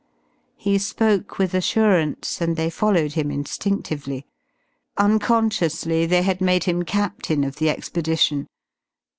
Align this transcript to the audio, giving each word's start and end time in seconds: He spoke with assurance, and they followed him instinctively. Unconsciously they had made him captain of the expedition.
He 0.57 0.79
spoke 0.79 1.37
with 1.37 1.53
assurance, 1.53 2.41
and 2.41 2.55
they 2.55 2.71
followed 2.71 3.13
him 3.13 3.29
instinctively. 3.29 4.25
Unconsciously 4.97 6.07
they 6.07 6.23
had 6.23 6.41
made 6.41 6.63
him 6.63 6.81
captain 6.81 7.43
of 7.43 7.57
the 7.57 7.69
expedition. 7.69 8.47